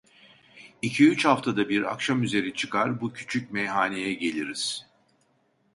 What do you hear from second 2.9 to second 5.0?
bu küçük meyhaneye geliriz.